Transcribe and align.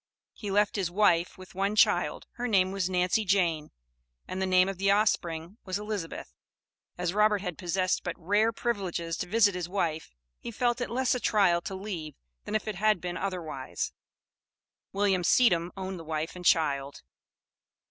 He 0.33 0.49
left 0.49 0.77
his 0.77 0.89
wife, 0.89 1.37
with 1.37 1.53
one 1.53 1.75
child; 1.75 2.25
her 2.31 2.47
name 2.47 2.71
was 2.71 2.89
Nancy 2.89 3.23
Jane, 3.23 3.69
and 4.27 4.41
the 4.41 4.47
name 4.47 4.67
of 4.67 4.79
the 4.79 4.89
offspring 4.89 5.59
was 5.63 5.77
Elizabeth. 5.77 6.33
As 6.97 7.13
Robert 7.13 7.41
had 7.41 7.55
possessed 7.55 8.03
but 8.03 8.15
rare 8.17 8.51
privileges 8.51 9.15
to 9.17 9.27
visit 9.27 9.53
his 9.53 9.69
wife, 9.69 10.09
he 10.39 10.49
felt 10.49 10.81
it 10.81 10.89
less 10.89 11.13
a 11.13 11.19
trial 11.19 11.61
to 11.61 11.75
leave 11.75 12.15
than 12.45 12.55
if 12.55 12.67
it 12.67 12.77
had 12.77 12.99
been 12.99 13.15
otherwise. 13.15 13.93
William 14.91 15.21
Seedam 15.23 15.69
owned 15.77 15.99
the 15.99 16.03
wife 16.03 16.35
and 16.35 16.43
child. 16.45 17.03